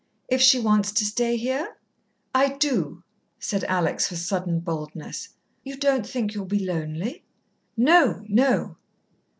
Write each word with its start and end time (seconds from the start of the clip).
If 0.27 0.41
she 0.41 0.59
wants 0.59 0.91
to 0.93 1.05
stay 1.05 1.37
here?" 1.37 1.77
"I 2.33 2.53
do," 2.57 3.03
said 3.39 3.63
Alex, 3.65 4.09
with 4.09 4.17
sudden 4.19 4.59
boldness. 4.59 5.29
"You 5.63 5.77
don't 5.77 6.07
think 6.07 6.33
you'll 6.33 6.45
be 6.45 6.65
lonely?" 6.65 7.23
"No, 7.77 8.25
no." 8.27 8.77